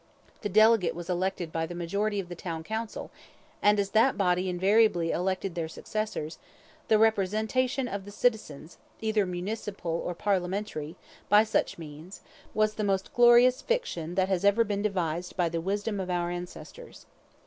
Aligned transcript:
The 0.41 0.49
delegate 0.49 0.95
was 0.95 1.11
elected 1.11 1.51
by 1.51 1.67
the 1.67 1.75
majority 1.75 2.19
of 2.19 2.27
the 2.27 2.33
town 2.33 2.63
council, 2.63 3.11
and 3.61 3.79
as 3.79 3.91
that 3.91 4.17
body 4.17 4.49
invariably 4.49 5.11
elected 5.11 5.53
their 5.53 5.67
successors, 5.67 6.39
the 6.87 6.97
representation 6.97 7.87
of 7.87 8.05
the 8.05 8.09
citizens, 8.09 8.79
either 8.99 9.27
municipal 9.27 9.91
or 9.91 10.15
parliamentary, 10.15 10.95
by 11.29 11.43
such 11.43 11.77
means, 11.77 12.21
was 12.55 12.73
the 12.73 12.83
most 12.83 13.13
glorious 13.13 13.61
fiction 13.61 14.15
that 14.15 14.27
has 14.27 14.43
ever 14.43 14.63
been 14.63 14.81
devised 14.81 15.37
by 15.37 15.49
the 15.49 15.61
wisdom 15.61 15.99
of 15.99 16.09
our 16.09 16.31
ancestors. 16.31 17.05